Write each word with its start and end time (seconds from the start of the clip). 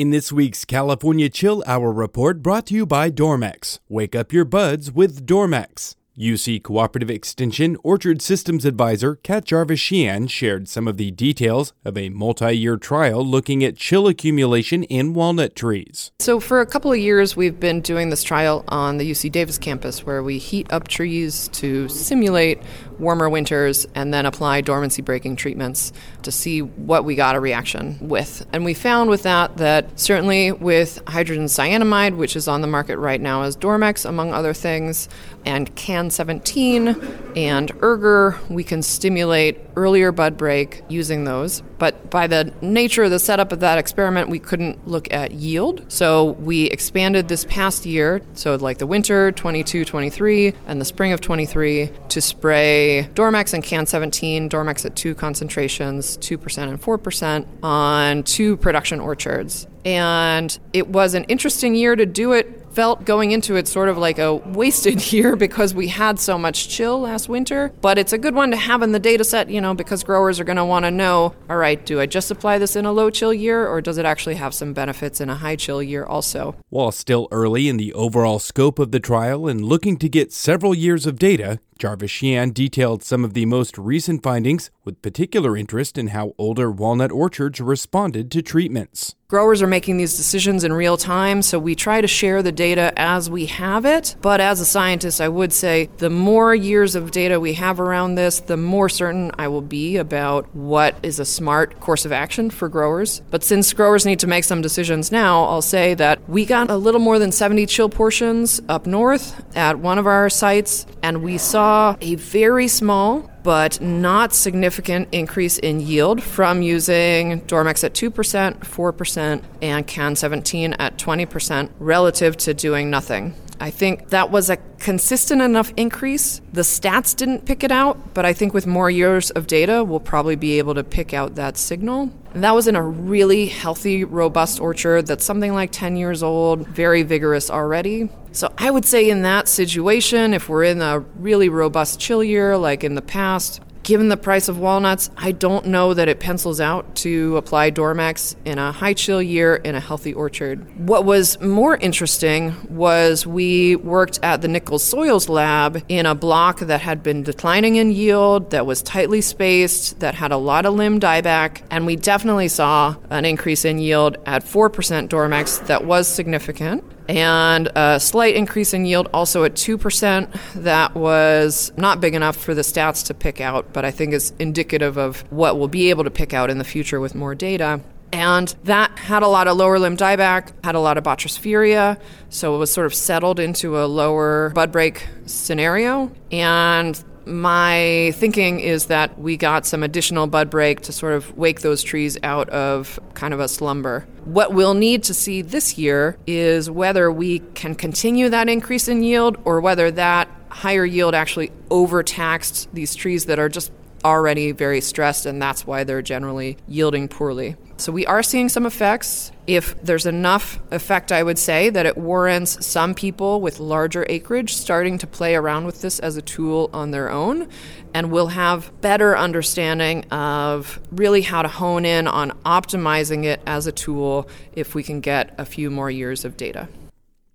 In 0.00 0.08
this 0.08 0.32
week's 0.32 0.64
California 0.64 1.28
Chill 1.28 1.62
Hour 1.66 1.92
report 1.92 2.42
brought 2.42 2.64
to 2.68 2.74
you 2.74 2.86
by 2.86 3.10
Dormex. 3.10 3.80
Wake 3.86 4.16
up 4.16 4.32
your 4.32 4.46
buds 4.46 4.90
with 4.90 5.26
Dormex. 5.26 5.94
UC 6.18 6.62
Cooperative 6.62 7.10
Extension 7.10 7.76
Orchard 7.82 8.20
Systems 8.22 8.64
Advisor 8.64 9.16
Kat 9.16 9.44
Jarvis-Shean 9.44 10.26
shared 10.26 10.68
some 10.68 10.88
of 10.88 10.96
the 10.96 11.10
details 11.10 11.74
of 11.84 11.98
a 11.98 12.08
multi 12.08 12.56
year 12.56 12.78
trial 12.78 13.24
looking 13.24 13.62
at 13.62 13.76
chill 13.76 14.06
accumulation 14.06 14.84
in 14.84 15.12
walnut 15.12 15.54
trees. 15.54 16.12
So, 16.18 16.40
for 16.40 16.62
a 16.62 16.66
couple 16.66 16.92
of 16.92 16.98
years, 16.98 17.36
we've 17.36 17.60
been 17.60 17.82
doing 17.82 18.08
this 18.08 18.22
trial 18.22 18.64
on 18.68 18.96
the 18.96 19.10
UC 19.10 19.30
Davis 19.32 19.58
campus 19.58 20.04
where 20.06 20.22
we 20.22 20.38
heat 20.38 20.72
up 20.72 20.88
trees 20.88 21.48
to 21.48 21.88
simulate 21.88 22.62
warmer 23.00 23.28
winters 23.28 23.86
and 23.94 24.12
then 24.12 24.26
apply 24.26 24.60
dormancy 24.60 25.02
breaking 25.02 25.36
treatments 25.36 25.92
to 26.22 26.30
see 26.30 26.60
what 26.60 27.04
we 27.04 27.14
got 27.14 27.34
a 27.34 27.40
reaction 27.40 27.98
with. 28.00 28.46
And 28.52 28.64
we 28.64 28.74
found 28.74 29.10
with 29.10 29.22
that 29.24 29.56
that 29.56 29.98
certainly 29.98 30.52
with 30.52 31.02
hydrogen 31.08 31.46
cyanamide, 31.46 32.16
which 32.16 32.36
is 32.36 32.46
on 32.46 32.60
the 32.60 32.66
market 32.66 32.98
right 32.98 33.20
now 33.20 33.42
as 33.42 33.56
Dormex, 33.56 34.08
among 34.08 34.32
other 34.32 34.54
things, 34.54 35.08
and 35.44 35.74
CAN 35.74 36.10
17 36.10 36.96
and 37.36 37.72
Erger, 37.82 38.38
we 38.48 38.62
can 38.62 38.82
stimulate 38.82 39.58
earlier 39.76 40.12
bud 40.12 40.36
break 40.36 40.82
using 40.88 41.24
those. 41.24 41.62
But 41.80 42.10
by 42.10 42.26
the 42.26 42.52
nature 42.60 43.04
of 43.04 43.10
the 43.10 43.18
setup 43.18 43.52
of 43.52 43.60
that 43.60 43.78
experiment, 43.78 44.28
we 44.28 44.38
couldn't 44.38 44.86
look 44.86 45.10
at 45.10 45.32
yield. 45.32 45.90
So 45.90 46.32
we 46.32 46.66
expanded 46.66 47.26
this 47.26 47.46
past 47.46 47.86
year, 47.86 48.20
so 48.34 48.54
like 48.56 48.76
the 48.76 48.86
winter 48.86 49.32
22 49.32 49.86
23 49.86 50.52
and 50.66 50.78
the 50.78 50.84
spring 50.84 51.12
of 51.12 51.22
23, 51.22 51.90
to 52.10 52.20
spray 52.20 53.08
Dormex 53.14 53.54
and 53.54 53.64
CAN 53.64 53.86
17, 53.86 54.50
Dormex 54.50 54.84
at 54.84 54.94
two 54.94 55.14
concentrations, 55.14 56.18
2% 56.18 56.68
and 56.68 56.80
4%, 56.80 57.46
on 57.62 58.22
two 58.24 58.58
production 58.58 59.00
orchards. 59.00 59.66
And 59.86 60.56
it 60.74 60.88
was 60.88 61.14
an 61.14 61.24
interesting 61.24 61.74
year 61.74 61.96
to 61.96 62.04
do 62.04 62.32
it 62.32 62.59
felt 62.72 63.04
going 63.04 63.32
into 63.32 63.56
it 63.56 63.68
sort 63.68 63.88
of 63.88 63.98
like 63.98 64.18
a 64.18 64.34
wasted 64.34 65.12
year 65.12 65.36
because 65.36 65.74
we 65.74 65.88
had 65.88 66.18
so 66.18 66.38
much 66.38 66.68
chill 66.68 67.00
last 67.00 67.28
winter. 67.28 67.72
But 67.80 67.98
it's 67.98 68.12
a 68.12 68.18
good 68.18 68.34
one 68.34 68.50
to 68.50 68.56
have 68.56 68.82
in 68.82 68.92
the 68.92 68.98
data 68.98 69.24
set, 69.24 69.50
you 69.50 69.60
know, 69.60 69.74
because 69.74 70.04
growers 70.04 70.40
are 70.40 70.44
going 70.44 70.56
to 70.56 70.64
want 70.64 70.84
to 70.84 70.90
know 70.90 71.34
all 71.48 71.56
right, 71.56 71.84
do 71.84 72.00
I 72.00 72.06
just 72.06 72.30
apply 72.30 72.58
this 72.58 72.76
in 72.76 72.86
a 72.86 72.92
low 72.92 73.10
chill 73.10 73.34
year 73.34 73.66
or 73.66 73.80
does 73.80 73.98
it 73.98 74.06
actually 74.06 74.36
have 74.36 74.54
some 74.54 74.72
benefits 74.72 75.20
in 75.20 75.28
a 75.28 75.34
high 75.34 75.56
chill 75.56 75.82
year 75.82 76.04
also? 76.04 76.54
While 76.68 76.92
still 76.92 77.28
early 77.30 77.68
in 77.68 77.76
the 77.76 77.92
overall 77.92 78.38
scope 78.38 78.78
of 78.78 78.92
the 78.92 79.00
trial 79.00 79.48
and 79.48 79.64
looking 79.64 79.96
to 79.98 80.08
get 80.08 80.32
several 80.32 80.74
years 80.74 81.06
of 81.06 81.18
data, 81.18 81.60
Jarvis-Shean 81.80 82.52
detailed 82.52 83.02
some 83.02 83.24
of 83.24 83.32
the 83.32 83.46
most 83.46 83.78
recent 83.78 84.22
findings 84.22 84.70
with 84.84 85.02
particular 85.02 85.56
interest 85.56 85.96
in 85.96 86.08
how 86.08 86.34
older 86.36 86.70
walnut 86.70 87.10
orchards 87.10 87.60
responded 87.60 88.30
to 88.32 88.42
treatments. 88.42 89.16
Growers 89.28 89.62
are 89.62 89.68
making 89.68 89.96
these 89.96 90.16
decisions 90.16 90.64
in 90.64 90.72
real 90.72 90.96
time, 90.96 91.40
so 91.40 91.56
we 91.56 91.76
try 91.76 92.00
to 92.00 92.08
share 92.08 92.42
the 92.42 92.50
data 92.50 92.92
as 92.96 93.30
we 93.30 93.46
have 93.46 93.86
it. 93.86 94.16
But 94.20 94.40
as 94.40 94.58
a 94.58 94.64
scientist, 94.64 95.20
I 95.20 95.28
would 95.28 95.52
say 95.52 95.88
the 95.98 96.10
more 96.10 96.52
years 96.52 96.96
of 96.96 97.12
data 97.12 97.38
we 97.38 97.52
have 97.52 97.78
around 97.78 98.16
this, 98.16 98.40
the 98.40 98.56
more 98.56 98.88
certain 98.88 99.30
I 99.38 99.46
will 99.46 99.62
be 99.62 99.98
about 99.98 100.52
what 100.52 100.96
is 101.04 101.20
a 101.20 101.24
smart 101.24 101.78
course 101.78 102.04
of 102.04 102.10
action 102.10 102.50
for 102.50 102.68
growers. 102.68 103.22
But 103.30 103.44
since 103.44 103.72
growers 103.72 104.04
need 104.04 104.18
to 104.18 104.26
make 104.26 104.42
some 104.42 104.62
decisions 104.62 105.12
now, 105.12 105.44
I'll 105.44 105.62
say 105.62 105.94
that 105.94 106.28
we 106.28 106.44
got 106.44 106.68
a 106.68 106.76
little 106.76 107.00
more 107.00 107.20
than 107.20 107.30
70 107.30 107.66
chill 107.66 107.88
portions 107.88 108.60
up 108.68 108.84
north 108.84 109.40
at 109.56 109.78
one 109.78 109.98
of 109.98 110.08
our 110.08 110.28
sites, 110.28 110.86
and 111.04 111.22
we 111.22 111.38
saw 111.38 111.69
a 111.70 112.14
very 112.16 112.68
small 112.68 113.30
but 113.42 113.80
not 113.80 114.34
significant 114.34 115.08
increase 115.12 115.58
in 115.58 115.80
yield 115.80 116.22
from 116.22 116.62
using 116.62 117.40
Dormex 117.42 117.84
at 117.84 117.94
2%, 117.94 118.58
4%, 118.58 119.42
and 119.62 119.86
CAN 119.86 120.16
17 120.16 120.74
at 120.74 120.98
20% 120.98 121.70
relative 121.78 122.36
to 122.38 122.54
doing 122.54 122.90
nothing. 122.90 123.34
I 123.60 123.70
think 123.70 124.08
that 124.08 124.30
was 124.30 124.48
a 124.48 124.56
consistent 124.78 125.42
enough 125.42 125.72
increase. 125.76 126.40
The 126.52 126.62
stats 126.62 127.14
didn't 127.14 127.44
pick 127.44 127.62
it 127.62 127.70
out, 127.70 128.14
but 128.14 128.24
I 128.24 128.32
think 128.32 128.54
with 128.54 128.66
more 128.66 128.90
years 128.90 129.30
of 129.30 129.46
data, 129.46 129.84
we'll 129.84 130.00
probably 130.00 130.34
be 130.34 130.58
able 130.58 130.74
to 130.74 130.82
pick 130.82 131.12
out 131.12 131.34
that 131.34 131.58
signal. 131.58 132.10
And 132.32 132.42
that 132.42 132.54
was 132.54 132.66
in 132.66 132.74
a 132.74 132.82
really 132.82 133.46
healthy, 133.46 134.04
robust 134.04 134.60
orchard 134.60 135.06
that's 135.06 135.24
something 135.24 135.52
like 135.52 135.72
10 135.72 135.96
years 135.96 136.22
old, 136.22 136.66
very 136.68 137.02
vigorous 137.02 137.50
already. 137.50 138.08
So 138.32 138.50
I 138.56 138.70
would 138.70 138.86
say 138.86 139.10
in 139.10 139.22
that 139.22 139.46
situation, 139.46 140.32
if 140.32 140.48
we're 140.48 140.64
in 140.64 140.80
a 140.80 141.00
really 141.18 141.50
robust 141.50 142.00
chill 142.00 142.24
year 142.24 142.56
like 142.56 142.82
in 142.82 142.94
the 142.94 143.02
past, 143.02 143.60
given 143.82 144.08
the 144.08 144.16
price 144.16 144.48
of 144.48 144.58
walnuts, 144.58 145.10
I 145.16 145.32
don't 145.32 145.66
know 145.66 145.94
that 145.94 146.08
it 146.08 146.20
pencils 146.20 146.60
out 146.60 146.94
to 146.96 147.36
apply 147.36 147.70
Dormex 147.70 148.36
in 148.44 148.58
a 148.58 148.72
high 148.72 148.94
chill 148.94 149.22
year 149.22 149.56
in 149.56 149.74
a 149.74 149.80
healthy 149.80 150.12
orchard. 150.12 150.66
What 150.78 151.04
was 151.04 151.40
more 151.40 151.76
interesting 151.76 152.54
was 152.68 153.26
we 153.26 153.76
worked 153.76 154.20
at 154.22 154.42
the 154.42 154.48
Nichols 154.48 154.84
Soils 154.84 155.28
Lab 155.28 155.82
in 155.88 156.06
a 156.06 156.14
block 156.14 156.60
that 156.60 156.80
had 156.80 157.02
been 157.02 157.22
declining 157.22 157.76
in 157.76 157.90
yield, 157.90 158.50
that 158.50 158.66
was 158.66 158.82
tightly 158.82 159.20
spaced, 159.20 160.00
that 160.00 160.14
had 160.14 160.32
a 160.32 160.36
lot 160.36 160.66
of 160.66 160.74
limb 160.74 161.00
dieback, 161.00 161.62
and 161.70 161.86
we 161.86 161.96
definitely 161.96 162.48
saw 162.48 162.96
an 163.10 163.24
increase 163.24 163.64
in 163.64 163.78
yield 163.78 164.16
at 164.26 164.44
4% 164.44 165.08
Dormex 165.08 165.66
that 165.66 165.84
was 165.84 166.06
significant 166.06 166.84
and 167.10 167.68
a 167.74 167.98
slight 167.98 168.36
increase 168.36 168.72
in 168.72 168.86
yield 168.86 169.08
also 169.12 169.42
at 169.42 169.54
2%. 169.54 170.28
That 170.54 170.94
was 170.94 171.72
not 171.76 172.00
big 172.00 172.14
enough 172.14 172.36
for 172.36 172.54
the 172.54 172.62
stats 172.62 173.04
to 173.06 173.14
pick 173.14 173.40
out, 173.40 173.72
but 173.72 173.84
I 173.84 173.90
think 173.90 174.14
is 174.14 174.32
indicative 174.38 174.96
of 174.96 175.22
what 175.32 175.58
we'll 175.58 175.66
be 175.66 175.90
able 175.90 176.04
to 176.04 176.10
pick 176.10 176.32
out 176.32 176.50
in 176.50 176.58
the 176.58 176.64
future 176.64 177.00
with 177.00 177.16
more 177.16 177.34
data. 177.34 177.80
And 178.12 178.54
that 178.64 178.96
had 178.96 179.24
a 179.24 179.28
lot 179.28 179.48
of 179.48 179.56
lower 179.56 179.78
limb 179.80 179.96
dieback, 179.96 180.52
had 180.64 180.76
a 180.76 180.80
lot 180.80 180.98
of 180.98 181.04
Botryosphaeria, 181.04 182.00
so 182.28 182.54
it 182.54 182.58
was 182.58 182.70
sort 182.70 182.86
of 182.86 182.94
settled 182.94 183.40
into 183.40 183.78
a 183.78 183.86
lower 183.86 184.50
bud 184.54 184.70
break 184.70 185.06
scenario. 185.26 186.12
And 186.30 187.02
my 187.30 188.12
thinking 188.16 188.60
is 188.60 188.86
that 188.86 189.18
we 189.18 189.36
got 189.36 189.64
some 189.64 189.82
additional 189.82 190.26
bud 190.26 190.50
break 190.50 190.80
to 190.82 190.92
sort 190.92 191.12
of 191.12 191.36
wake 191.36 191.60
those 191.60 191.82
trees 191.82 192.18
out 192.22 192.48
of 192.50 192.98
kind 193.14 193.32
of 193.32 193.40
a 193.40 193.48
slumber. 193.48 194.06
What 194.24 194.52
we'll 194.52 194.74
need 194.74 195.04
to 195.04 195.14
see 195.14 195.42
this 195.42 195.78
year 195.78 196.16
is 196.26 196.70
whether 196.70 197.10
we 197.10 197.38
can 197.54 197.74
continue 197.74 198.28
that 198.28 198.48
increase 198.48 198.88
in 198.88 199.02
yield 199.02 199.38
or 199.44 199.60
whether 199.60 199.90
that 199.92 200.28
higher 200.48 200.84
yield 200.84 201.14
actually 201.14 201.52
overtaxed 201.70 202.68
these 202.74 202.94
trees 202.94 203.26
that 203.26 203.38
are 203.38 203.48
just 203.48 203.72
already 204.04 204.52
very 204.52 204.80
stressed, 204.80 205.26
and 205.26 205.40
that's 205.40 205.66
why 205.66 205.84
they're 205.84 206.02
generally 206.02 206.56
yielding 206.66 207.08
poorly. 207.08 207.56
So 207.76 207.92
we 207.92 208.04
are 208.04 208.22
seeing 208.22 208.50
some 208.50 208.66
effects. 208.66 209.32
If 209.46 209.82
there's 209.82 210.04
enough 210.04 210.60
effect, 210.70 211.10
I 211.10 211.22
would 211.22 211.38
say 211.38 211.70
that 211.70 211.86
it 211.86 211.96
warrants 211.96 212.64
some 212.64 212.94
people 212.94 213.40
with 213.40 213.58
larger 213.58 214.04
acreage 214.08 214.52
starting 214.54 214.98
to 214.98 215.06
play 215.06 215.34
around 215.34 215.64
with 215.64 215.80
this 215.80 215.98
as 215.98 216.16
a 216.16 216.22
tool 216.22 216.68
on 216.74 216.90
their 216.90 217.10
own, 217.10 217.48
and 217.94 218.10
we'll 218.10 218.28
have 218.28 218.70
better 218.82 219.16
understanding 219.16 220.04
of 220.10 220.78
really 220.92 221.22
how 221.22 221.40
to 221.42 221.48
hone 221.48 221.84
in 221.84 222.06
on 222.06 222.32
optimizing 222.44 223.24
it 223.24 223.40
as 223.46 223.66
a 223.66 223.72
tool 223.72 224.28
if 224.52 224.74
we 224.74 224.82
can 224.82 225.00
get 225.00 225.34
a 225.38 225.44
few 225.44 225.70
more 225.70 225.90
years 225.90 226.24
of 226.24 226.36
data. 226.36 226.68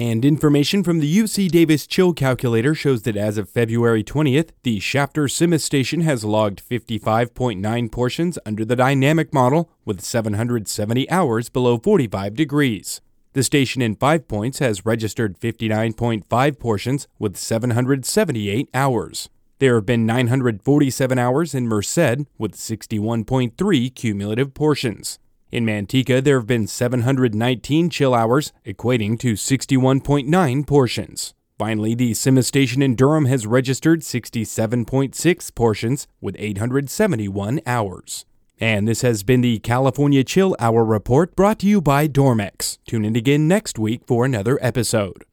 And 0.00 0.24
information 0.24 0.82
from 0.82 1.00
the 1.00 1.18
UC 1.18 1.50
Davis 1.50 1.86
Chill 1.86 2.14
Calculator 2.14 2.74
shows 2.74 3.02
that 3.02 3.18
as 3.18 3.36
of 3.36 3.50
February 3.50 4.02
20th, 4.02 4.48
the 4.62 4.80
Shafter 4.80 5.28
CIMIS 5.28 5.62
station 5.62 6.00
has 6.00 6.24
logged 6.24 6.66
55.9 6.66 7.92
portions 7.92 8.38
under 8.46 8.64
the 8.64 8.76
dynamic 8.76 9.34
model 9.34 9.70
with 9.84 10.00
770 10.00 11.10
hours 11.10 11.50
below 11.50 11.76
45 11.76 12.34
degrees. 12.34 13.02
The 13.34 13.42
station 13.42 13.82
in 13.82 13.94
Five 13.94 14.26
Points 14.26 14.58
has 14.60 14.86
registered 14.86 15.38
59.5 15.38 16.58
portions 16.58 17.06
with 17.18 17.36
778 17.36 18.70
hours. 18.72 19.28
There 19.58 19.74
have 19.74 19.84
been 19.84 20.06
947 20.06 21.18
hours 21.18 21.54
in 21.54 21.68
Merced 21.68 22.24
with 22.38 22.56
61.3 22.56 23.94
cumulative 23.94 24.54
portions. 24.54 25.18
In 25.52 25.66
Manteca, 25.66 26.22
there 26.22 26.38
have 26.38 26.46
been 26.46 26.68
719 26.68 27.90
chill 27.90 28.14
hours, 28.14 28.52
equating 28.64 29.18
to 29.18 29.32
61.9 29.32 30.66
portions. 30.66 31.34
Finally, 31.58 31.94
the 31.94 32.14
CIMIS 32.14 32.46
station 32.46 32.82
in 32.82 32.94
Durham 32.94 33.24
has 33.24 33.46
registered 33.48 34.00
67.6 34.00 35.54
portions 35.54 36.06
with 36.20 36.36
871 36.38 37.60
hours. 37.66 38.24
And 38.60 38.86
this 38.86 39.02
has 39.02 39.22
been 39.24 39.40
the 39.40 39.58
California 39.58 40.22
Chill 40.22 40.54
Hour 40.60 40.84
Report 40.84 41.34
brought 41.34 41.58
to 41.60 41.66
you 41.66 41.80
by 41.80 42.06
Dormex. 42.06 42.78
Tune 42.86 43.04
in 43.04 43.16
again 43.16 43.48
next 43.48 43.78
week 43.78 44.02
for 44.06 44.24
another 44.24 44.58
episode. 44.62 45.24